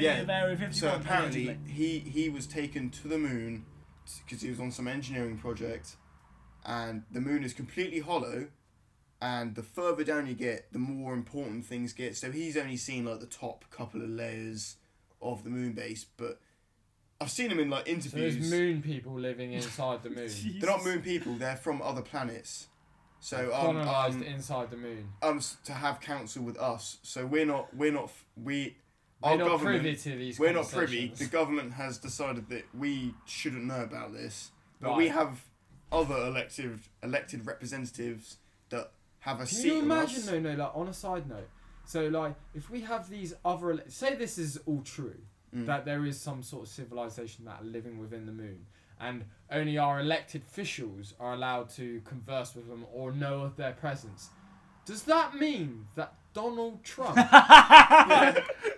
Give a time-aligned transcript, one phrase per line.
[0.00, 0.72] former employee Yeah, of Area 51.
[0.72, 1.72] So apparently allegedly.
[1.72, 3.64] he he was taken to the moon
[4.24, 5.96] because he was on some engineering project,
[6.64, 8.48] and the moon is completely hollow,
[9.20, 12.16] and the further down you get, the more important things get.
[12.16, 14.76] So he's only seen like the top couple of layers
[15.22, 16.38] of the moon base, but
[17.20, 18.12] I've seen him in like interviews.
[18.12, 18.52] So there's interviews.
[18.52, 20.30] moon people living inside the moon.
[20.60, 21.34] They're not moon people.
[21.34, 22.68] They're from other planets.
[23.18, 25.08] So um, Colonized um, inside the moon.
[25.22, 26.98] um to have counsel with us.
[27.02, 28.76] So we're not we're not we
[29.22, 31.08] We're our not government privy to these we're not privy.
[31.16, 35.42] The government has decided that we shouldn't know about this, but we have
[35.90, 38.36] other elected elected representatives
[38.70, 39.66] that have a Can seat.
[39.68, 41.48] you imagine though, no, like on a side note,
[41.86, 45.16] so like if we have these other, ele- say this is all true,
[45.54, 45.64] Mm.
[45.66, 48.66] that there is some sort of civilization that are living within the moon,
[49.00, 53.72] and only our elected officials are allowed to converse with them or know of their
[53.72, 54.30] presence.
[54.84, 57.16] Does that mean that Donald Trump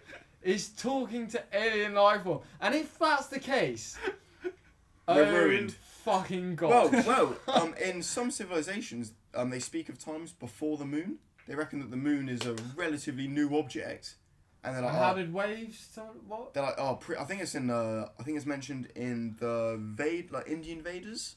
[0.48, 2.40] is talking to alien life form?
[2.60, 3.98] And if that's the case,
[5.08, 5.72] We're oh ruined.
[6.04, 6.92] Fucking god.
[6.92, 11.18] Well, well, um, in some civilizations, um, they speak of times before the moon.
[11.46, 14.16] They reckon that the moon is a relatively new object,
[14.62, 15.88] and they're like, How oh, did waves?
[15.94, 16.52] Tell, what?
[16.52, 19.78] they're like, oh, pre- I think it's in, uh, I think it's mentioned in the
[19.80, 21.36] Vade, like Indian Vedas,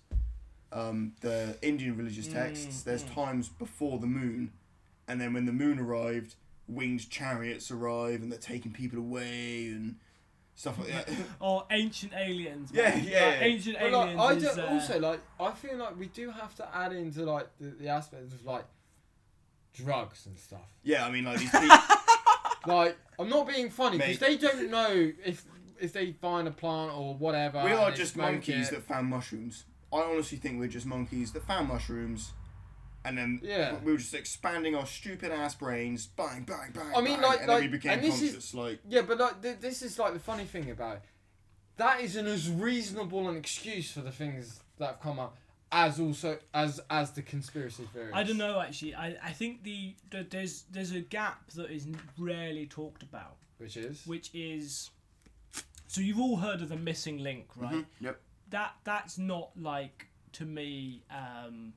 [0.74, 2.82] um, the Indian religious texts.
[2.82, 3.14] Mm, There's mm.
[3.14, 4.52] times before the moon,
[5.08, 6.36] and then when the moon arrived,
[6.72, 9.96] winged chariots arrive, and they're taking people away and
[10.56, 11.10] stuff like that.
[11.40, 12.72] Or ancient aliens.
[12.74, 13.04] Yeah, man.
[13.04, 13.40] yeah, Like, yeah.
[13.42, 14.22] ancient But, like, aliens.
[14.22, 15.20] I is, do, uh, also like.
[15.40, 18.66] I feel like we do have to add into like the, the aspects of like
[19.74, 20.70] drugs and stuff.
[20.84, 21.78] yeah, I mean, like these people.
[22.68, 25.44] Like I'm not being funny because they don't know if
[25.80, 27.64] if they find a plant or whatever.
[27.64, 28.76] We are just monkeys it.
[28.76, 29.66] that found mushrooms.
[29.92, 32.34] I honestly think we're just monkeys that found mushrooms,
[33.04, 33.78] and then Yeah.
[33.84, 36.94] we were just expanding our stupid ass brains, bang, bang, bang.
[36.96, 39.18] I mean, bang, like- and then we like- became and this is- Like, Yeah, but
[39.18, 41.04] like th- this is like the funny thing about it.
[41.78, 45.38] That is an as reasonable an excuse for the things that have come up
[45.72, 48.12] as also as as the conspiracy theories.
[48.14, 48.94] I don't know actually.
[48.94, 53.78] I, I think the, the there's there's a gap that is rarely talked about, Which
[53.78, 54.92] is which is
[55.88, 57.74] so you've all heard of the missing link, right?
[57.74, 58.22] mhm, yep.
[58.50, 61.74] That that's not like to me um,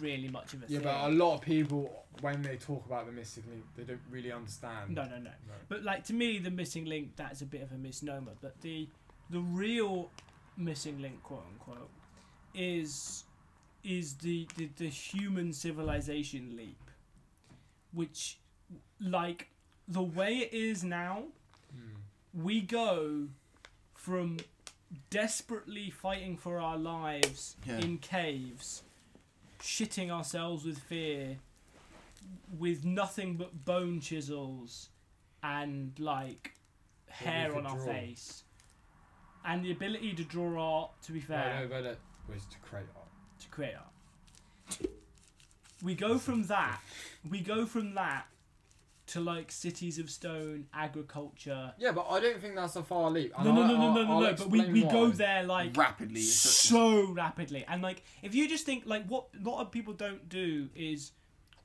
[0.00, 0.84] really much of a yeah, thing.
[0.88, 4.32] but a lot of people when they talk about the missing link, they don't really
[4.32, 4.94] understand.
[4.94, 5.30] no, no, no.
[5.30, 5.54] No.
[5.68, 8.32] But like to me, the missing link that's a bit of a misnomer.
[8.40, 8.88] But the
[9.30, 10.10] the real
[10.56, 11.90] missing link, quote unquote,
[12.54, 13.24] is
[13.84, 16.90] is the the, the human civilization leap,
[17.92, 18.38] which
[19.00, 19.48] like
[19.88, 21.24] the way it is now,
[21.72, 22.42] Hmm.
[22.44, 23.28] we go
[23.94, 24.38] from
[25.10, 27.78] desperately fighting for our lives Yeah.
[27.78, 28.82] in caves,
[29.66, 31.38] shitting ourselves with fear,
[32.58, 34.88] with nothing but bone chisels
[35.42, 36.54] and like
[37.08, 37.84] hair on our draw.
[37.86, 38.44] face,
[39.44, 40.90] and the ability to draw art.
[41.02, 41.98] To be fair, No, no, but it
[42.32, 43.08] was to create art.
[43.40, 44.88] to create art.
[45.82, 46.80] We go from that.
[47.28, 48.26] We go from that
[49.08, 51.72] to like cities of stone, agriculture.
[51.78, 53.32] Yeah, but I don't think that's a far leap.
[53.38, 54.34] No, And no, I- no, no, no, no, no.
[54.34, 56.20] But we, we go there like Rapidly.
[56.20, 59.60] it's such a- so rapidly and like if you just think like what a lot
[59.60, 61.12] of people don't do is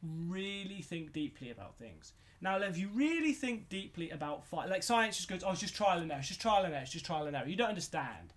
[0.03, 5.17] really think deeply about things now if you really think deeply about fight like science
[5.17, 7.05] just goes oh it's just trial and error it's just trial and error it's just
[7.05, 8.33] trial and error you don't understand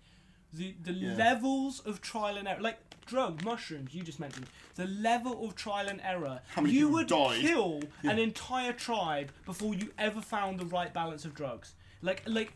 [0.55, 1.13] the the Yeah.
[1.15, 5.87] levels of trial and error like drug mushrooms you just mentioned the level of trial
[5.87, 7.39] and error you would died?
[7.41, 8.11] kill Yeah.
[8.11, 12.53] an entire tribe before you ever found the right balance of drugs like like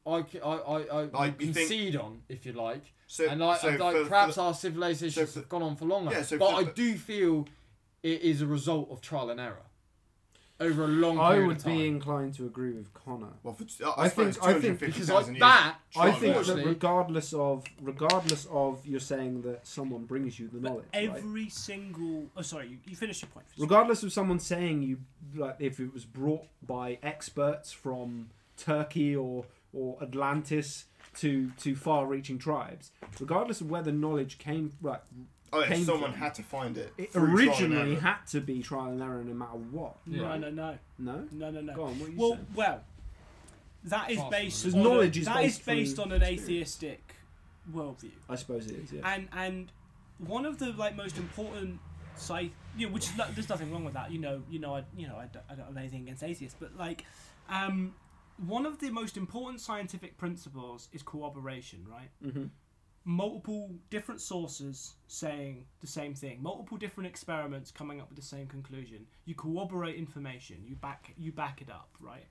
[0.07, 2.93] I, Like, will you think- concede on, if you like.
[3.07, 5.49] So, and like, so and, like for- for perhaps the- our civilizations so for- have
[5.49, 6.13] gone on for longer.
[6.13, 7.47] Yeah, so but for I do feel
[8.03, 9.63] it is a result of trial and error
[10.61, 11.77] over a long I period would of time.
[11.77, 13.29] be inclined to agree with Connor.
[13.45, 15.39] well, for, I, I I think- I think- 250,000 because like years.
[15.41, 20.59] that, I think that regardless of regardless of you're saying that someone brings you the
[20.59, 21.09] But knowledge, right?
[21.17, 22.27] every single.
[22.37, 22.69] Oh, sorry.
[22.69, 23.47] You, you finish your point.
[23.59, 24.99] regardless of someone saying you
[25.35, 30.87] like if it was brought by experts from Turkey or or Atlantis
[31.19, 32.91] to to far-reaching tribes,
[33.21, 35.01] regardless of where the knowledge came, right?
[35.53, 36.21] Oh, yeah, came someone from.
[36.21, 36.93] had to find it.
[36.99, 38.01] It through trial and originally error.
[38.01, 39.97] had to be trial and error, no matter what.
[40.07, 40.23] Yeah.
[40.23, 41.75] No, no, no, No, no, no, no.
[41.75, 41.99] go on.
[41.99, 42.47] What are you Well, saying?
[42.55, 42.85] well,
[43.85, 46.23] that is Fast based on knowledge a, is that is based based through on an
[46.23, 46.43] experience.
[46.49, 47.15] atheistic
[47.73, 48.93] worldview, I suppose it is.
[48.93, 49.01] Yeah.
[49.05, 49.73] and and
[50.19, 51.79] one of the like most important
[52.17, 54.11] sci, you know, which is no, there's nothing wrong with that.
[54.11, 56.57] You know, you know, I you know I don't, I don't have anything against atheists,
[56.59, 57.05] but like,
[57.49, 57.95] um,
[58.47, 62.11] one of the most important scientific principles is cooperation, right?
[62.33, 62.47] hmm
[63.05, 68.47] multiple different sources saying the same thing multiple different experiments coming up with the same
[68.47, 72.27] conclusion you corroborate information you back you back it up right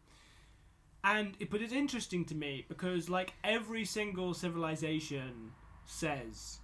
[1.03, 5.51] and it, but it's interesting to me because like every single civilization
[5.85, 6.59] says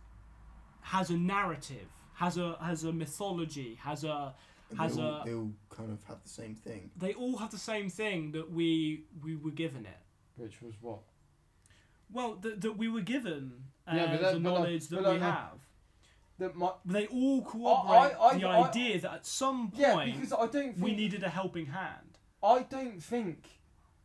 [0.81, 4.33] has a narrative has a has a mythology has a
[4.77, 6.91] has they all, a- they all kind of have the same thing.
[6.97, 10.01] they all have the same thing that we we were given it
[10.35, 10.99] which was what?
[12.11, 13.53] well that, that we were given
[13.87, 15.23] uh, Yeah, but that- the uh, knowledge that uh, we no.
[15.25, 15.59] have
[16.39, 20.33] That my, They all cooperate I- the I- idea that at some point yeah, because
[20.33, 22.17] I don't we needed a helping hand.
[22.43, 23.37] I don't think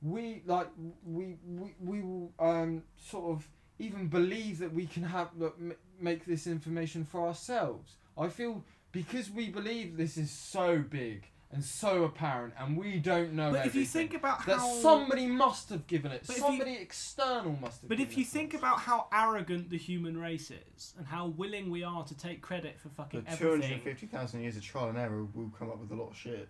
[0.02, 0.69] we like
[1.04, 3.48] we we we will um sort of
[3.80, 7.96] even believe that we can have m- make this information for ourselves.
[8.16, 13.32] I feel because we believe this is so big and so apparent, and we don't
[13.32, 13.52] know.
[13.52, 16.46] But if you think about that how somebody must have given it, But if you-
[16.46, 17.88] somebody external must have.
[17.88, 18.58] But given if you it think us.
[18.60, 22.78] about how arrogant the human race is and how willing we are to take credit
[22.78, 25.70] for fucking two hundred everything, and fifty thousand years of trial and error will come
[25.70, 26.48] up with a lot of shit.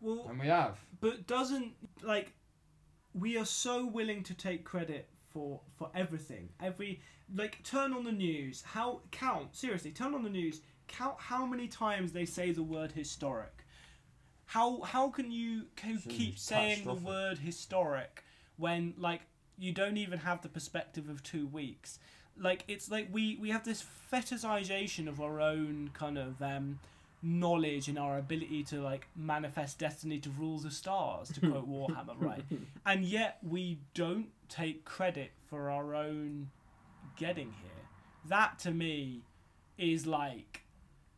[0.00, 0.78] well, and we have.
[1.00, 1.72] but doesn't
[2.02, 2.32] like
[3.14, 6.50] we are so willing to take credit for for everything.
[6.60, 7.00] Every
[7.34, 11.66] like turn on the news, how count seriously, turn on the news, count how many
[11.66, 13.55] times they say the word historic.
[14.46, 18.24] How how can you can keep saying the word historic
[18.56, 19.22] when like
[19.58, 21.98] you don't even have the perspective of two weeks?
[22.38, 26.78] Like it's like we we have this fetishization of our own kind of um
[27.22, 32.14] knowledge and our ability to like manifest destiny to rule the stars to quote warhammer
[32.18, 32.44] right?
[32.84, 36.50] And yet we don't take credit for our own
[37.16, 37.70] getting here.
[38.26, 39.22] That to me
[39.78, 40.62] is like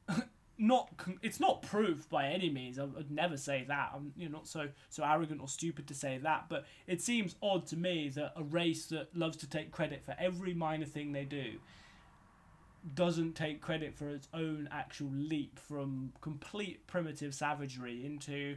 [0.58, 4.28] not con- it's not proof by any means I would never say that I'm you
[4.28, 7.76] know not so so arrogant or stupid to say that but it seems odd to
[7.76, 11.58] me that a race that loves to take credit for every minor thing they do
[12.94, 18.56] doesn't take credit for its own actual leap from complete primitive savagery into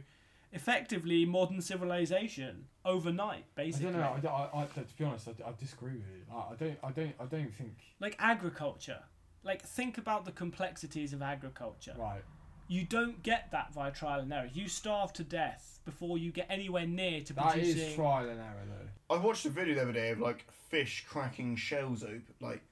[0.52, 4.30] effectively modern civilization overnight basically I don't know.
[4.30, 6.34] I, I, I, to be honest, I, I disagree with you.
[6.34, 6.78] I, I don't.
[6.84, 7.14] I don't.
[7.20, 7.76] I don't think.
[8.00, 9.00] like agriculture
[9.44, 12.22] like think about the complexities of agriculture Right.
[12.68, 16.46] you don't get that via trial and error you starve to death before you get
[16.48, 19.14] anywhere near to That producing is trial and error, though.
[19.14, 22.62] I watched a video the other day of like fish cracking shells open, like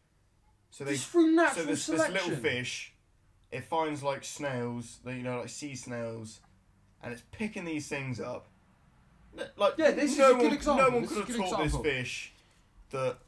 [0.71, 2.15] so they Just through so natural this, this selection.
[2.31, 2.93] little fish,
[3.51, 6.39] it finds like snails, that you know, like sea snails,
[7.03, 8.47] and it's picking these things up.
[9.37, 11.35] N- Like Yeah, this is no a good one, example, No one this could is
[11.35, 12.33] a have good taught this fish
[12.91, 13.19] that,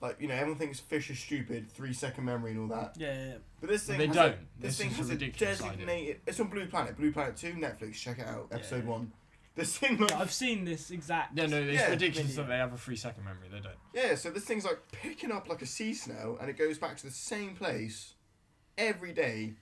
[0.00, 2.94] like you know, everyone thinks fish is stupid, three second memory and all that.
[2.96, 3.34] yeah, yeah, yeah.
[3.60, 4.32] But this thing They has don't.
[4.32, 5.72] A, this, This thing is a has a, ridiculous idea.
[5.72, 6.20] designated.
[6.26, 6.96] It's on Blue Planet.
[6.96, 7.94] Blue Planet Two, Netflix.
[7.94, 8.48] Check it out.
[8.50, 8.90] Episode Yeah.
[8.90, 9.12] one.
[9.56, 11.90] This thing like Yeah, I've seen this exact Yeah, no, it's Yeah.
[11.90, 12.42] ridiculous Video.
[12.44, 13.48] that they have a three second memory.
[13.50, 13.74] They don't.
[13.92, 16.96] Yeah, so this thing's like picking up like a sea snail and it goes back
[16.98, 18.14] to the same place
[18.78, 19.54] every day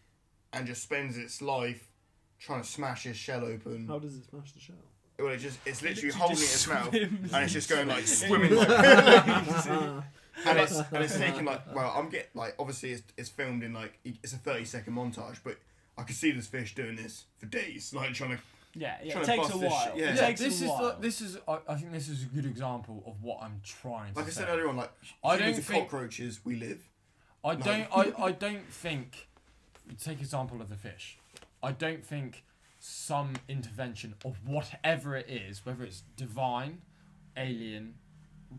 [0.53, 1.91] and just spends its life
[2.39, 3.89] trying to smash his shell open.
[3.89, 4.77] How does it smash the shell?
[5.19, 6.95] well, it just it's literally Literally holding it in just its mouth,
[7.35, 9.71] and it's just going like swimming like crazy.
[10.47, 13.73] and it's and it's taking like well, I'm get like obviously it's, it's filmed in
[13.73, 15.57] like it's a 30 second montage, but
[15.97, 18.39] I could see this fish doing this for days, like trying to.
[18.75, 19.13] Yeah, yeah.
[19.15, 19.85] Trying It to takes bust a this while.
[19.87, 20.15] shit, yeah.
[20.15, 20.83] It takes this a is while.
[20.83, 24.13] the, this is I, I think this is a good example of what I'm trying
[24.13, 24.41] to Like I say.
[24.43, 24.93] said earlier on, like
[25.25, 26.41] I humans don't are think- cockroaches.
[26.45, 26.89] We live.
[27.45, 27.61] I No.
[27.65, 27.89] don't.
[27.93, 29.27] I, I don't think.
[30.03, 31.17] Take example of the fish.
[31.63, 32.45] I don't think
[32.79, 36.83] some intervention of whatever it is, whether it's divine,
[37.37, 37.95] alien,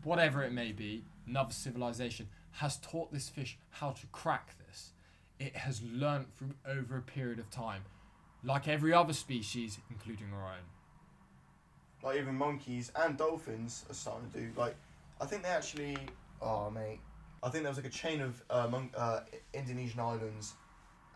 [0.04, 4.92] whatever it may be, another civilization, has taught this fish how to crack this.
[5.40, 7.84] It has learnt from over a period of time,
[8.44, 10.66] like every other species, including our own.
[12.04, 14.50] Like even monkeys and dolphins are starting to do.
[14.58, 14.76] Like
[15.22, 15.98] I think they actually.
[16.42, 17.00] Oh mate,
[17.44, 19.22] I think there was like a chain of uh, mon- uh,
[19.54, 20.54] Indonesian islands,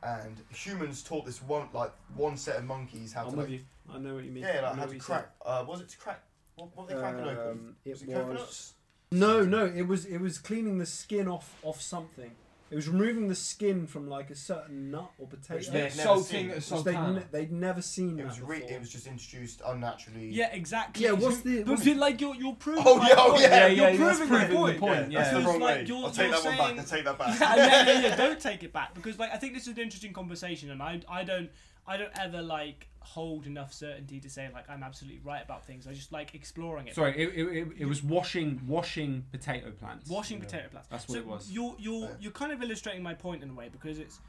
[0.03, 3.60] and humans taught this one like one set of monkeys how I'm to with like,
[3.60, 3.65] you.
[3.93, 4.43] I know what you mean.
[4.43, 5.29] yeah like how to crack.
[5.46, 6.24] Uh, was it to crack?
[6.55, 7.50] What, what were they cracking open?
[7.50, 8.74] Um, it Was it was.
[9.20, 9.48] Coconuts?
[9.51, 9.74] No, no.
[9.74, 10.05] It was.
[10.05, 12.32] It was cleaning the skin off off something.
[12.72, 15.55] It was removing the skin from like a certain nut or potato.
[15.58, 16.46] Which they'd never salting seen.
[16.50, 17.13] a which they'd, sultana.
[17.20, 18.72] ne- they'd never seen It that was re- before.
[18.75, 20.29] it was just introduced unnaturally.
[20.29, 21.05] Yeah, exactly.
[21.05, 22.84] Yeah, what's So- the- But what's- feel like you're you're proving.
[22.88, 23.41] Oh, my yeah, oh, point.
[23.43, 24.79] yeah, yeah, you're yeah, that's proving my proving the point.
[24.79, 25.24] point, That's yeah.
[25.24, 25.86] the Because, wrong like, way.
[25.86, 26.79] you're- I'll take you're that one saying- back.
[26.79, 27.39] I'll take that back.
[27.39, 28.15] yeah, yeah, yeah, yeah.
[28.25, 31.00] Don't take it back because like I think this is an interesting conversation, and I
[31.08, 31.51] I don't
[31.88, 35.86] I don't ever like hold enough certainty to say like I'm absolutely right about things.
[35.88, 36.96] I just like exploring it.
[36.96, 40.10] Sorry, it, it, it, it was washing washing potato plants.
[40.10, 40.46] Washing Yeah.
[40.46, 40.88] potato plants.
[40.90, 41.52] That's what so it was.
[41.52, 42.16] You're you're Yeah.
[42.22, 44.20] you're kind of illustrating my point in a way because it's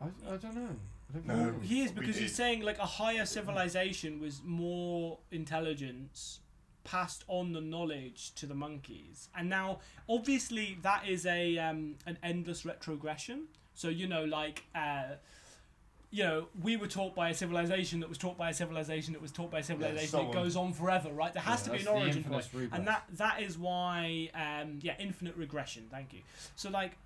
[0.00, 0.76] I, I don't know.
[1.10, 1.36] I don't No.
[1.52, 1.54] know.
[1.60, 6.40] he is because he's saying like a higher civilization was more intelligence
[6.84, 12.16] passed on the knowledge to the monkeys and now obviously that is a um, an
[12.22, 15.04] endless retrogression so you know like uh,
[16.10, 19.20] you know we were taught by a civilization that was taught by a civilization that
[19.20, 21.34] was taught by a civilization so it goes on forever right?
[21.34, 22.78] There has Yeah, to be an origin point regress.
[22.78, 25.86] and that that is why um, yeah infinite regression.
[25.90, 26.20] Thank you.
[26.56, 26.96] So like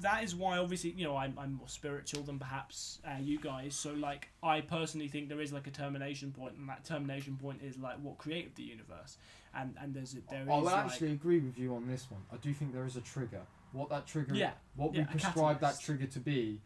[0.00, 3.74] that is why obviously you know I'm, I'm more spiritual than perhaps uh, you guys.
[3.74, 7.60] So like I personally think there is like a termination point and that termination point
[7.62, 9.16] is like what created the universe.
[9.54, 12.06] And and there's a, there is I will like, actually agree with you on this
[12.10, 12.20] one.
[12.32, 13.42] I do think there is a trigger.
[13.72, 16.60] What that trigger, Yeah, what yeah, we prescribe that trigger to be,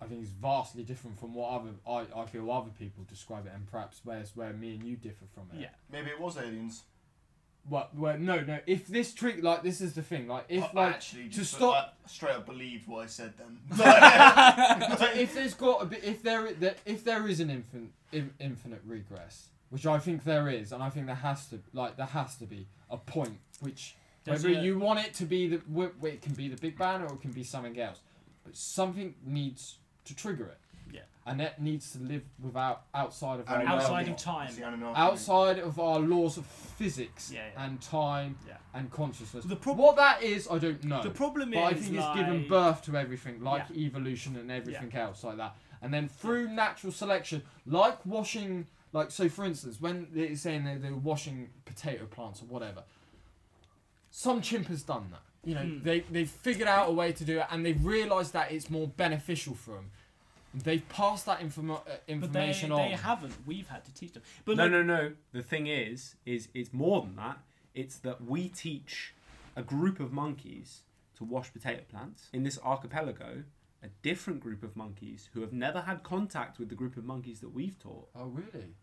[0.00, 3.52] I think is vastly different from what other I, I feel other people describe it,
[3.54, 5.60] and perhaps where's where me and you differ from it.
[5.62, 6.82] yeah Maybe it was aliens.
[7.68, 8.60] Well, well, no, no.
[8.66, 11.52] If this trick, like, this is the thing, like, if I like, actually to just
[11.52, 13.58] stop- I straight up believed what I said then.
[13.76, 18.30] so if there's got a bit, if there, there if there is an infin, in,
[18.40, 22.06] infinite regress, which I think there is, and I think there has to, like, there
[22.06, 25.56] has to be a point which There's whether a- you want it to be the,
[25.70, 27.98] wh- wh- it can be the Big Bang or it can be something else,
[28.44, 29.76] but something needs
[30.08, 30.58] to trigger it.
[30.92, 31.00] Yeah.
[31.26, 34.98] And that needs to live without outside of our outside of time It's the Anunnaki.
[34.98, 37.64] outside of our laws of physics Yeah, yeah.
[37.64, 38.54] and time Yeah.
[38.74, 39.44] and consciousness.
[39.44, 41.02] The prob- what that is, I don't know.
[41.02, 44.92] the problem but I think like, it's given birth to everything, like evolution and everything
[44.94, 45.54] else like that.
[45.82, 50.78] And then through natural selection, like washing, like so, for instance, when they're saying they're,
[50.78, 52.82] they're washing potato plants or whatever,
[54.10, 55.20] some chimp has done that.
[55.48, 55.82] You know, Hmm.
[55.82, 58.86] they they've figured out a way to do it, and they've realised that it's more
[58.86, 59.90] beneficial for them.
[60.54, 62.98] They've passed that informa- uh, but they, information they on.
[63.10, 65.12] haven't we've had to teach them but no, like, no, no.
[65.32, 67.38] The thing is, is it's more than that.
[67.74, 69.14] It's that we teach
[69.56, 70.82] a group of monkeys
[71.16, 73.44] to wash potato plants in this archipelago.
[73.82, 77.38] A different group of monkeys who have never had contact with the group of monkeys
[77.40, 78.74] that we've taught oh really?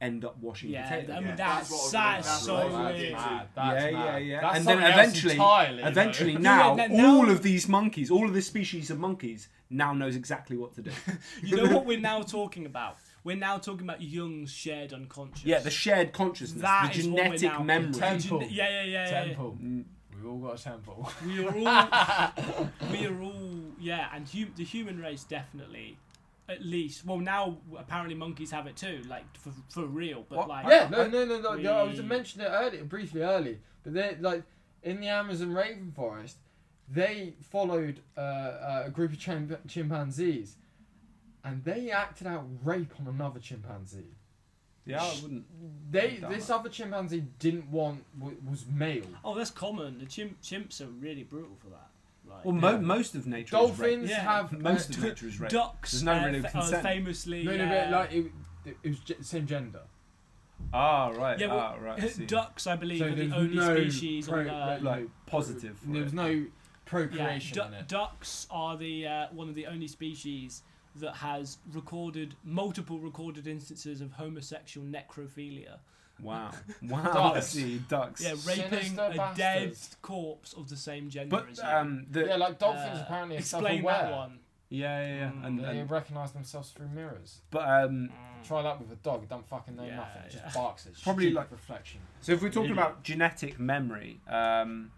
[0.00, 1.12] End up washing yeah, potato.
[1.12, 3.00] I mean, Yeah, that's, that's what that's, gonna- that's so what I was gonna weird.
[3.00, 3.12] get.
[3.12, 4.04] Mad, that's yeah, mad.
[4.04, 4.40] yeah, yeah.
[4.40, 8.26] That's and then eventually, entirely, eventually No, now, no, now- all of these monkeys, all
[8.28, 10.90] of this species of monkeys, now knows exactly what to do.
[11.42, 15.58] you know what we're now talking about we're now talking about Jung's shared unconscious yeah,
[15.58, 17.92] the shared consciousness, That the is what we're genetic now- memory.
[17.92, 18.42] Ten- Gen- Temple.
[18.50, 19.24] yeah yeah yeah, yeah, yeah.
[19.26, 19.58] temple.
[19.62, 21.12] Mm, We've all got a temple.
[21.26, 25.98] we are all we are all yeah and hum- the human race definitely
[26.48, 30.48] at least well now apparently monkeys have it too like for, for real but What?
[30.48, 31.54] like yeah, no, no, no, no.
[31.56, 34.42] no I was We- mentioning it earlier, briefly early, but they like
[34.82, 36.34] in the Amazon rainforest,
[36.88, 40.56] they followed uh, uh, a group of chimp- chimpanzees,
[41.44, 44.14] and they acted out rape on another chimpanzee.
[44.86, 45.44] yeah, I wouldn't.
[45.92, 46.54] They this that.
[46.54, 49.02] other chimpanzee didn't want w- was male.
[49.24, 51.90] oh that's common the chimp chimps are really brutal for that
[52.38, 52.78] like Well, mo- Yeah.
[52.78, 54.10] most of nature is Dolphins rape.
[54.10, 54.20] Yeah.
[54.22, 55.50] have Most uh, of nature is rape.
[55.50, 56.82] ducks There's no uh, really fa- uh, consent.
[56.82, 58.32] famously no, no, uh, but like it,
[58.82, 59.82] it was ge- same gender.
[60.72, 61.38] Ah, right.
[61.38, 62.02] Yeah, well, ah, right.
[62.02, 65.08] I ducks I believe So are the only no species pro- on Earth like- like
[65.26, 65.78] positive.
[65.78, 66.44] for There was no yeah,
[66.84, 67.88] procreation du- in it.
[67.88, 70.62] ducks are the uh, one of the only species
[70.96, 75.78] that has recorded multiple recorded instances of homosexual necrophilia.
[76.22, 76.50] Wow.
[76.82, 77.02] Wow.
[77.34, 77.46] Ducks.
[77.48, 78.20] see ducks.
[78.22, 81.76] Yeah, raping Sinister a dead corpse of the same gender as But you.
[81.76, 83.94] um, the yeah, like dolphins Uh, apparently are explain self-aware.
[84.02, 84.38] that one.
[84.68, 85.30] yeah, yeah, yeah.
[85.30, 87.40] Mm, And, They and recognise themselves through mirrors.
[87.50, 88.10] but um,
[88.44, 89.22] Try that with a dog.
[89.24, 90.22] It don't fucking know Yeah, nothing.
[90.26, 90.52] It just yeah.
[90.54, 90.86] barks.
[90.86, 92.00] It's Probably stupid like- reflection.
[92.20, 92.78] so if we're talking Idiot.
[92.78, 94.90] about genetic memory, um,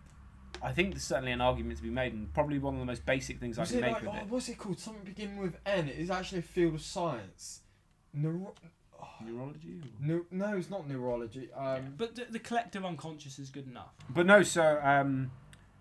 [0.63, 3.07] I think there's certainly an argument to be made, and probably one of the most
[3.07, 4.27] basic things I Was can it make like, of oh, it.
[4.29, 4.79] what's it called?
[4.79, 5.89] Something beginning with N.
[5.89, 7.61] It is actually a field of science.
[8.13, 8.55] Neuro-
[9.25, 9.81] Neurology.
[9.83, 11.49] or- no, no, it's not neurology.
[11.51, 13.95] Yeah, Um, But the, the collective unconscious is good enough.
[14.09, 15.31] But no, so um,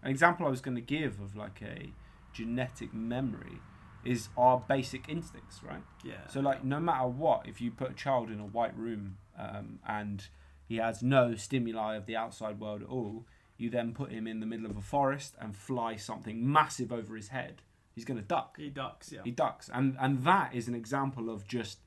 [0.04, 1.92] an example I was going to give of like a
[2.34, 3.60] genetic memory
[4.06, 5.84] is our basic instincts, right?
[6.04, 6.28] Yeah.
[6.28, 9.80] So like no matter what, if you put a child in a white room um,
[9.88, 10.28] and
[10.68, 13.26] he has no stimuli of the outside world at all,
[13.58, 17.16] you then put him in the middle of a forest and fly something massive over
[17.18, 17.62] his head,
[17.94, 18.56] he's going to duck.
[18.58, 19.12] he ducks.
[19.12, 19.20] Yeah.
[19.26, 21.80] He ducks, and and that is an example of just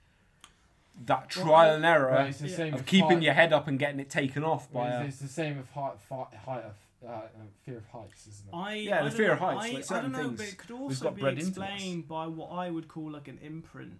[1.06, 3.22] that Well, trial and right, error it's the same of keeping height.
[3.22, 4.88] your head up and getting it taken off by.
[4.88, 7.20] It's, A, it's the same with height, height, height of uh, uh,
[7.64, 8.54] fear of heights, isn't it?
[8.56, 10.58] I, Yeah, I the fear know, of heights, I, like I don't know, but it
[10.58, 11.68] could we've also got be bred into us.
[11.70, 13.94] explained by what I would call like an imprint,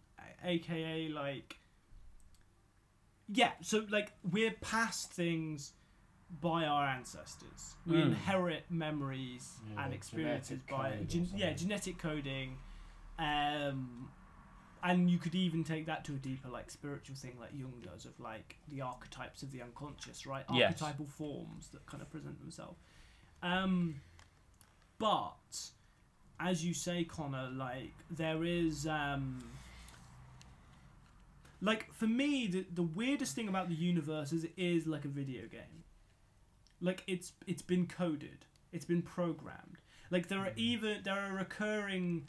[0.44, 1.56] aka like.
[3.28, 5.72] Yeah, so like we're past things
[6.40, 7.74] by our ancestors.
[7.86, 8.02] We Mm.
[8.08, 12.58] inherit memories Yeah, and experiences genetic by gen- yeah genetic coding,
[13.18, 14.10] um,
[14.82, 18.04] and you could even take that to a deeper like spiritual thing like Jung does
[18.04, 20.44] of like the archetypes of the unconscious, right?
[20.52, 20.82] Yes.
[20.82, 22.78] Archetypal forms that kind of present themselves.
[23.42, 24.00] Um,
[24.98, 25.70] but
[26.40, 29.42] as you say, Connor, like there is um,
[31.60, 35.08] like for me the the weirdest thing about the universe is it is like a
[35.08, 35.84] video game.
[36.80, 39.78] Like it's it's been coded, it's been programmed.
[40.10, 42.26] Like there are even there are recurring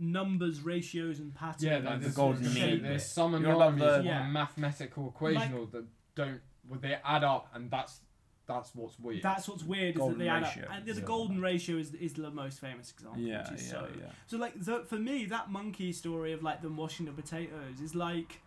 [0.00, 1.62] numbers, ratios, and patterns.
[1.62, 4.26] Yeah, Like like the there's, golden mean there's some You anomalies the- on Yeah.
[4.26, 8.00] a mathematical equation Like- or that don't well, they add up, and that's
[8.46, 9.22] that's what's weird.
[9.22, 10.56] That's what's weird is that Golden they add up.
[10.56, 10.68] ratio.
[10.72, 11.00] And the Yeah.
[11.06, 13.20] golden ratio is is the most famous example.
[13.22, 14.10] yeah, which is yeah, so yeah.
[14.26, 17.94] So like the, for me, that monkey story of like them washing the potatoes is
[17.94, 18.40] like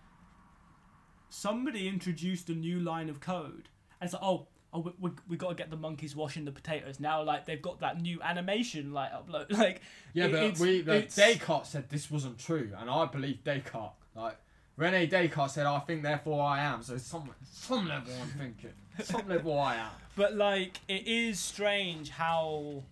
[1.30, 3.69] somebody introduced a new line of code.
[3.99, 6.51] And it's like, oh, oh, we, we, we got to get the monkeys washing the
[6.51, 7.21] potatoes now.
[7.23, 9.51] Like they've got that new animation like upload.
[9.57, 9.81] Like
[10.13, 13.93] yeah, it- but we Descartes said this wasn't true, and I believe Descartes.
[14.15, 14.38] Like
[14.75, 19.27] Rene Descartes said, "I think, therefore I am." So some some level I'm thinking, some
[19.27, 19.89] level I am.
[20.15, 22.83] But like, it is strange how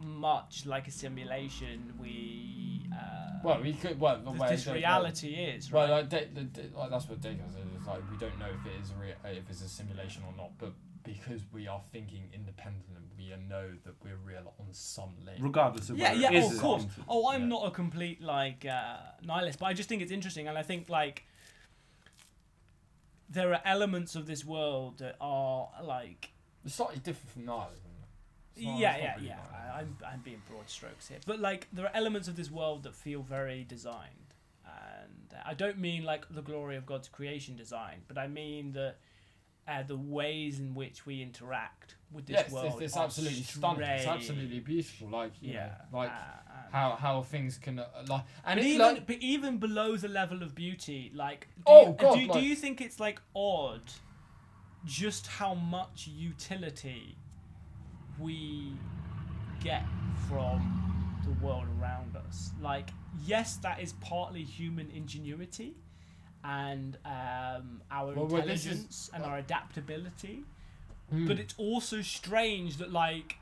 [0.00, 2.82] much like a simulation we.
[2.92, 3.98] Uh, Well, we could.
[3.98, 6.00] Well, the th- way this reality is Well, right.
[6.00, 7.62] like, De- De- De- like that's what Descartes said.
[7.76, 10.50] It's like we don't know if it is uh, if it's a simulation or not,
[10.58, 10.72] but
[11.14, 12.84] because we are thinking independent,
[13.16, 15.42] we know that we're real on some level.
[15.42, 16.86] Regardless of yeah, whether yeah, it is oh, of course.
[17.08, 17.46] Oh, I'm Yeah.
[17.48, 20.88] not a complete like uh, nihilist, but I just think it's interesting, and I think
[20.88, 21.24] like
[23.28, 26.30] there are elements of this world that are like
[26.64, 27.84] It's slightly different from nihilism.
[28.56, 29.36] Not- yeah, yeah, really yeah.
[29.36, 29.54] nihilism.
[29.54, 32.82] I, I'm I'm being broad strokes here, but like there are elements of this world
[32.84, 34.34] that feel very designed,
[34.66, 38.72] and uh, I don't mean like the glory of God's creation design, but I mean
[38.72, 38.96] that.
[39.68, 43.42] Uh, the ways in which we interact with this Yes, it's, world it's are absolutely
[43.42, 43.82] stunning.
[43.82, 45.08] It's absolutely beautiful.
[45.08, 46.14] Like yeah, know, like uh,
[46.72, 50.42] how how things can uh, like and but even like, but even below the level
[50.42, 53.82] of beauty, like do Oh, you, God, do, do you think it's like odd
[54.86, 57.16] just how much utility
[58.18, 58.72] we
[59.62, 59.84] get
[60.28, 62.52] from the world around us?
[62.60, 62.88] Like,
[63.26, 65.74] yes, that is partly human ingenuity
[66.48, 70.44] and um, our Well, well, intelligence and our adaptability,
[71.10, 71.26] hmm.
[71.28, 73.36] but it's also strange that like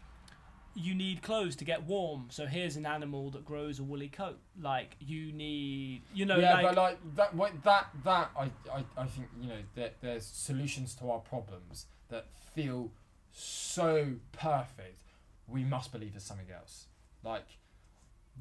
[0.74, 4.38] you need clothes to get warm so here's an animal that grows a woolly coat
[4.60, 8.84] like you need you know yeah, like, but like that, what, that, that I, I,
[8.94, 12.90] I think you know that there's solutions to our problems that feel
[13.36, 14.98] so perfect.
[15.48, 16.86] We must believe there's something else.
[17.22, 17.46] Like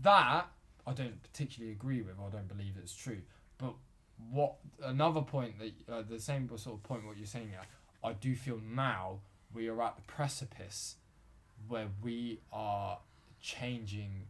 [0.01, 0.47] that,
[0.87, 2.15] I don't particularly agree with.
[2.19, 3.19] I don't believe it's true.
[3.57, 3.73] But
[4.31, 7.61] what another point that uh, the same sort of point what you're saying here,
[8.03, 9.19] I do feel now
[9.53, 10.95] we are at the precipice
[11.67, 12.99] where we are
[13.41, 14.27] changing.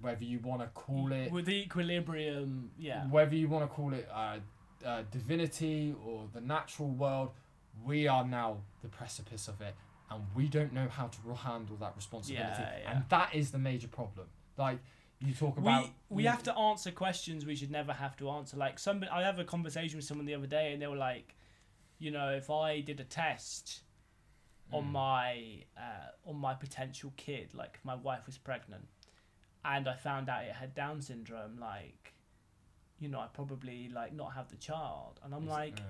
[0.00, 3.94] Whether you want to call it with the equilibrium yeah whether you want to call
[3.94, 4.38] it uh,
[4.84, 7.30] uh, divinity or the natural world,
[7.84, 9.74] we are now the precipice of it,
[10.10, 12.90] and we don't know how to handle that responsibility, Yeah, yeah.
[12.90, 14.26] and that is the major problem.
[14.58, 14.78] Like
[15.20, 18.56] you talk about, we, we have to answer questions we should never have to answer
[18.56, 21.34] like somebody i have a conversation with someone the other day and they were like
[21.98, 23.80] you know if i did a test
[24.72, 24.92] on Mm.
[24.92, 28.86] my uh, on my potential kid like my wife was pregnant
[29.64, 32.12] and i found out it had down syndrome like
[33.00, 35.84] you know, I probably like not have the child, and I'm like, Yeah.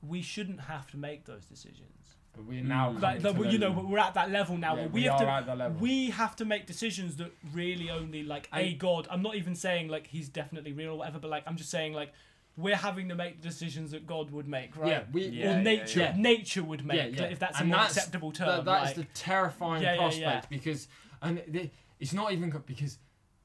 [0.00, 2.14] we shouldn't have to make those decisions.
[2.32, 3.02] But we're now Mm.
[3.02, 5.20] Like, to you know, but we're at that level now yeah, where we, we have
[5.20, 5.80] are to at that level.
[5.80, 9.54] we have to make decisions that really only like a I- god i'm not even
[9.54, 12.12] saying like he's definitely real or whatever but like i'm just saying like
[12.56, 16.00] we're having to make decisions that god would make right yeah, we Yeah, or nature
[16.00, 16.14] yeah.
[16.16, 17.22] nature would make Yeah, yeah.
[17.22, 20.48] like, if that's a more that's- acceptable term That, that is like, the terrifying prospect
[20.50, 20.88] because
[21.22, 22.98] and it's not even because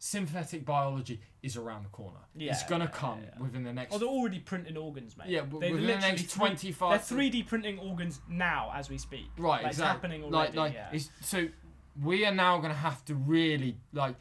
[0.05, 2.19] synthetic biology is around the corner.
[2.37, 3.41] it's gonna yeah, come yeah.
[3.41, 6.21] within the next oh they're already printing organs mate yeah w- They're within the next
[6.23, 10.55] three- twenty they're 3d printing organs now as we speak right like, it's happening already
[10.55, 11.47] like yeah it's, so
[12.03, 14.15] we are now gonna have to really like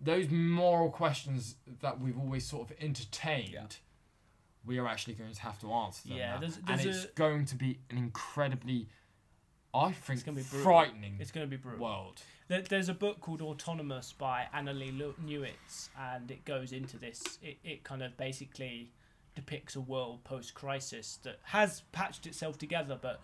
[0.00, 3.50] those moral questions that we've always sort of entertained.
[3.54, 3.66] Yeah.
[4.66, 6.40] We are actually going to have to answer them Yeah, now.
[6.40, 8.88] there's- and it's a- going to be an incredibly,
[9.74, 10.64] I think, it's gonna be brutal.
[10.64, 12.20] frightening it's going to be brutal world.
[12.48, 14.92] There, there's a book called Autonomous by Annalee
[15.26, 17.38] Newitz, and it goes into this.
[17.42, 18.92] It, it kind of basically
[19.34, 23.20] depicts a world post crisis that has patched itself together, but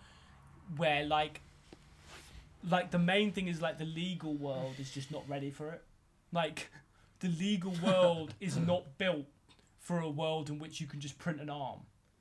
[0.75, 1.41] where like
[2.69, 5.81] like the main thing is like the legal world is just not ready for it.
[6.31, 6.69] Like
[7.19, 9.25] the legal world is not built
[9.79, 11.79] for a world in which you can just print an arm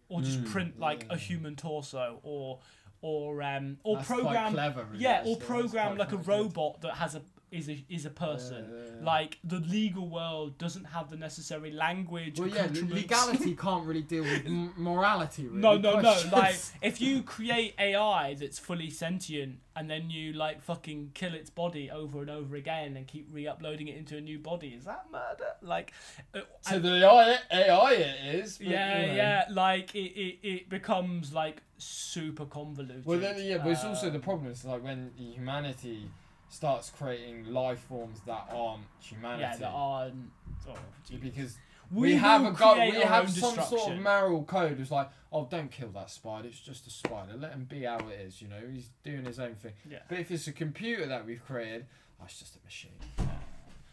[0.09, 0.51] or just Mm.
[0.51, 1.15] print like Yeah.
[1.15, 2.61] a human torso or
[3.03, 7.15] or um or That's program clever, really, yeah, or program like a robot that has
[7.15, 8.67] a is a is a person.
[9.03, 12.39] Like the legal world doesn't have the necessary language.
[12.39, 15.47] Well, yeah, legality can't really deal with m- morality.
[15.47, 15.61] Really.
[15.61, 16.17] No, no, no.
[16.33, 21.49] Like if you create AI that's fully sentient and then you like fucking kill its
[21.49, 25.07] body over and over again and keep re-uploading it into a new body, is that
[25.11, 25.53] murder?
[25.63, 25.93] Like,
[26.35, 28.59] uh, to and- the AI, AI it is.
[28.59, 29.15] but, yeah, you know.
[29.15, 29.45] yeah.
[29.51, 33.07] Like it, it, it becomes like super convoluted.
[33.07, 34.51] Well, then, yeah, but it's also the Um, problem.
[34.53, 36.11] is like when humanity
[36.51, 39.43] starts creating life forms that aren't humanity.
[39.43, 40.31] Yeah, that aren't.
[40.69, 40.75] Oh,
[41.23, 41.57] because
[41.91, 44.79] we, we, have a go- we have some sort of moral code.
[44.79, 46.49] It's like, oh, don't kill that spider.
[46.49, 47.33] It's just a spider.
[47.39, 48.43] Let him be how it is.
[48.43, 49.73] You know, he's doing his own thing.
[49.89, 49.99] Yeah.
[50.09, 51.87] But if it's a computer that we've created,
[52.21, 52.93] oh, it's just a machine.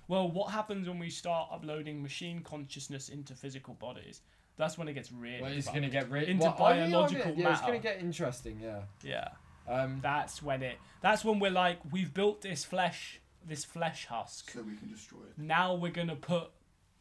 [0.07, 4.21] Well, what happens when we start uploading machine consciousness into physical bodies?
[4.57, 5.41] That's when it gets really.
[5.41, 8.59] Well, it's gonna get rid Into well, I- yeah, biological yeah, it's gonna get interesting.
[8.59, 8.79] Yeah.
[9.03, 9.27] Yeah,
[9.67, 10.77] Um, that's when it.
[11.01, 14.51] That's when we're like, we've built this flesh, this flesh husk.
[14.51, 15.38] So we can destroy it.
[15.41, 16.51] Now we're gonna put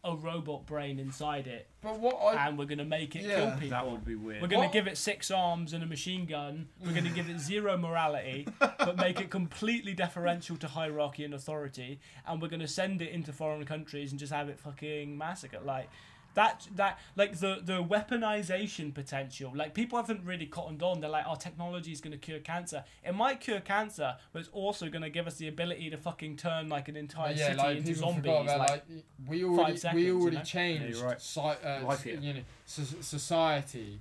[0.04, 3.34] a robot brain inside it, but what I and we're gonna make it Yeah.
[3.36, 3.68] kill people.
[3.70, 4.40] That would be weird.
[4.40, 6.68] We're gonna What- give it six arms and a machine gun.
[6.84, 11.98] We're gonna give it zero morality, but make it completely deferential to hierarchy and authority.
[12.24, 15.58] And we're gonna send it into foreign countries and just have it fucking massacre.
[15.60, 15.88] Like
[16.36, 19.52] that, that like the the weaponization potential.
[19.54, 21.00] Like people haven't really cottoned on.
[21.00, 22.84] They're like, our technology is gonna cure cancer.
[23.04, 26.68] It might cure cancer, but it's also gonna give us the ability to fucking turn
[26.68, 28.24] like an entire yeah, city like into people zombies.
[28.30, 28.84] about like, like,
[29.26, 30.42] we already seconds, we you already know?
[30.44, 31.20] changed Yeah, right.
[31.20, 32.18] si- uh, Life s- here.
[32.20, 33.98] you know so- society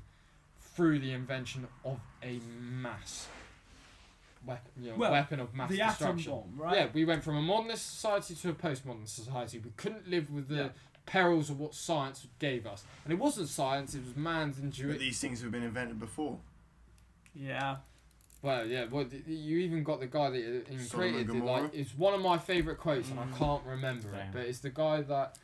[0.75, 3.27] through the invention of a mass
[4.45, 6.31] weapon, you know, Well, weapon of mass the atom destruction.
[6.31, 6.75] bomb, right?
[6.77, 9.57] Yeah, we went from a modernist society to a postmodern society.
[9.59, 10.69] We couldn't live with the Yeah.
[11.05, 14.99] Perils of what science gave us, and it wasn't science; it was man's But intuition.
[14.99, 16.39] these things have been invented before.
[17.33, 17.77] yeah.
[18.41, 21.27] Well, yeah, well, you even got the guy that uh, in Sodom and created it.
[21.27, 21.61] Gomorrah?
[21.63, 23.37] Like, it's one of my favorite quotes, and I Mm.
[23.37, 24.25] can't remember it.
[24.31, 25.39] But it's the guy that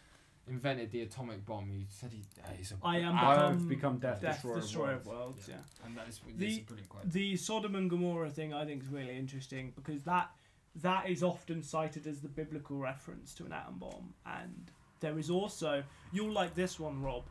[0.48, 1.72] invented the atomic bomb.
[1.72, 4.60] He said he, uh, he's a I am I become, have become death, death destroyer,
[4.62, 5.48] destroyer, of of worlds.
[5.48, 5.56] Yeah.
[5.84, 7.10] and that is The- it's a brilliant quote.
[7.12, 10.30] The Sodom and Gomorrah thing I think is really interesting because that
[10.76, 14.70] that is often cited as the biblical reference to an atom bomb, and
[15.02, 15.84] there is also
[16.14, 17.24] you'll like this one, Rob.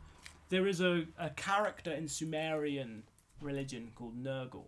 [0.49, 3.03] There is a, a character in Sumerian
[3.41, 4.65] religion called Nergal.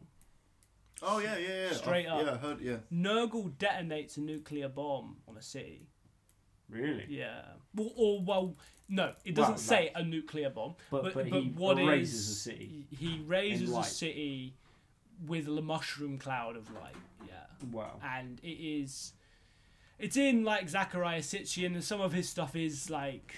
[1.02, 1.74] Oh yeah, yeah, yeah.
[1.74, 2.26] Straight I've- up.
[2.26, 2.62] Yeah, I heard.
[2.62, 2.78] Yeah.
[2.92, 5.88] Nergal detonates a nuclear bomb on a city.
[6.70, 7.06] Really?
[7.10, 7.42] Yeah.
[7.76, 8.56] Well, or well,
[8.90, 10.76] no, it doesn't Well, say a nuclear bomb.
[10.90, 12.88] But, But, but, but, he what erases is- the city.
[12.90, 14.56] He, he raises a city
[15.28, 16.96] with a mushroom cloud of light.
[17.28, 17.34] Yeah.
[17.72, 18.00] Wow.
[18.04, 19.14] and it is
[20.00, 23.36] it's in like Zecharia Sitchin and some of his stuff is like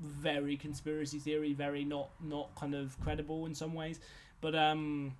[0.00, 4.00] very conspiracy theory very not not kind of credible in some ways.
[4.40, 5.14] But um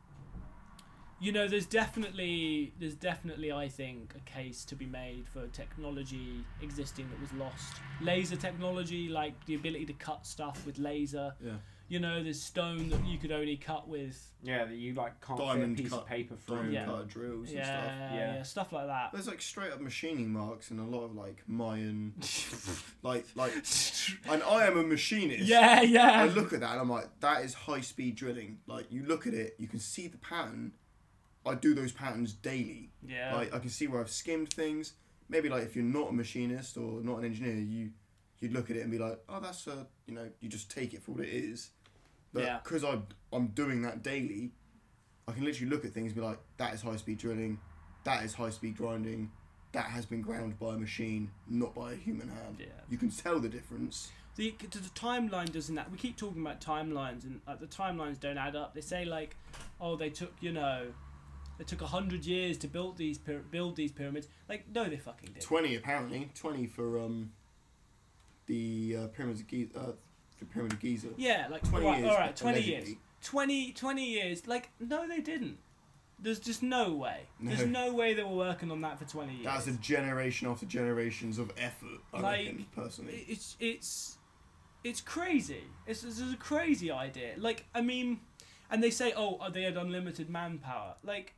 [1.20, 6.44] you know there's definitely there's definitely I think a case to be made for technology
[6.60, 7.74] existing that was lost.
[8.00, 11.32] Laser technology like the ability to cut stuff with laser.
[11.44, 11.52] Yeah.
[11.92, 15.38] You know there's stone that you could only cut with Yeah, that you like can't
[15.38, 16.56] Diamond fit a piece cut- of paper through.
[16.56, 16.84] Diamond Yeah.
[16.86, 17.84] cutter drills and yeah, stuff.
[17.98, 18.42] yeah Yeah.
[18.42, 22.14] stuff like that There's like straight up machining marks and a lot of like Mayan,
[23.02, 23.52] like like,
[24.30, 25.44] and I am a machinist.
[25.44, 28.60] yeah yeah I look at that and I'm like, that is high speed drilling.
[28.66, 30.72] Like you look at it, you can see the pattern.
[31.44, 32.90] I do those patterns daily.
[33.06, 34.94] yeah Like I can see where I've skimmed things.
[35.28, 37.90] Maybe like if you're not a machinist or not an engineer, you
[38.40, 40.94] you'd look at it and be like, oh, that's a, you know, you just take
[40.94, 41.70] it for what it is.
[42.32, 42.60] But Yeah.
[42.62, 44.52] because I'm, I'm doing that daily,
[45.28, 47.58] I can literally look at things and be like, that is high speed drilling,
[48.04, 49.30] that is high speed grinding,
[49.72, 52.56] that has been ground by a machine, not by a human hand.
[52.58, 52.66] Yeah.
[52.90, 54.10] You can tell the difference.
[54.36, 58.38] The, the timeline doesn't that we keep talking about timelines and like, the timelines don't
[58.38, 58.74] add up.
[58.74, 59.36] They say like,
[59.80, 60.86] oh, they took you know,
[61.58, 64.28] they took a hundred years to build these pyra- build these pyramids.
[64.48, 65.42] Like, no, they fucking did.
[65.42, 67.32] 20 apparently, 20 for um,
[68.46, 69.92] the uh, pyramids of Giza, uh,
[70.42, 71.08] the pyramid of Giza.
[71.16, 72.10] Yeah, like 20 right, years.
[72.10, 72.88] all right, twenty allegedly.
[72.90, 74.46] years, 20, 20 years.
[74.46, 75.58] Like, no, they didn't.
[76.18, 77.22] There's just no way.
[77.40, 77.86] There's No.
[77.86, 79.44] no way they were working on that for twenty years.
[79.44, 83.24] That's a generation after generations of effort, I Like, reckon, personally.
[83.28, 84.18] it's it's
[84.84, 85.64] it's crazy.
[85.86, 87.34] It's, it's a crazy idea.
[87.38, 88.20] Like I mean,
[88.70, 90.94] and they say, oh, uh, they had unlimited manpower.
[91.02, 91.34] Like,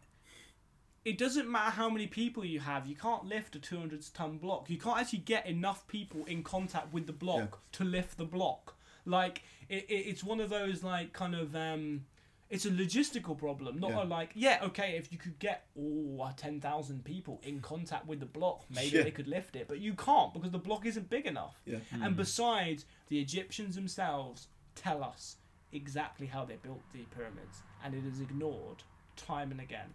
[1.05, 2.87] it doesn't matter how many people you have.
[2.87, 4.69] You can't lift a two hundred ton block.
[4.69, 7.79] You can't actually get enough people in contact with the block Yeah.
[7.79, 8.74] to lift the block.
[9.05, 12.07] Like it, it, it's one of those like kind of um.
[12.51, 14.03] It's a logistical problem, not Yeah.
[14.03, 14.31] a like.
[14.35, 14.97] Yeah, okay.
[14.97, 18.99] If you could get all oh ten thousand people in contact with the block, maybe
[18.99, 19.03] Yeah.
[19.03, 19.67] they could lift it.
[19.67, 21.61] But you can't because the block isn't big enough.
[21.65, 21.79] Yeah.
[22.03, 25.37] And besides, the Egyptians themselves tell us
[25.73, 28.83] exactly how they built the pyramids, and it is ignored
[29.17, 29.95] time and again.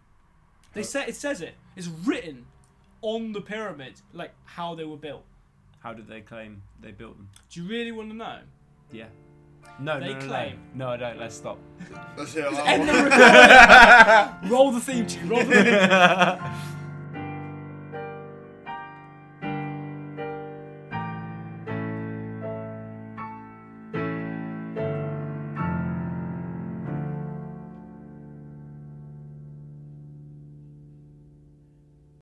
[0.73, 1.55] They Uh, say it says it.
[1.75, 2.45] It's written
[3.01, 5.23] on the pyramids, like how they were built.
[5.79, 7.29] How did they claim they built them?
[7.49, 8.39] Do you really want to know?
[8.91, 9.05] Yeah.
[9.79, 10.85] No, They no, no, claim- no.
[10.85, 11.19] No, I don't.
[11.19, 11.57] Let's stop.
[12.17, 12.45] That's it.
[12.65, 14.51] End the recording.
[14.51, 15.29] roll the theme tune.
[15.29, 16.75] Roll the theme.